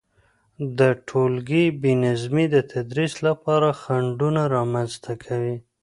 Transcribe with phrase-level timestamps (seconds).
[0.79, 5.55] د تولګي بي نظمي د تدريس لپاره خنډونه رامنځته کوي،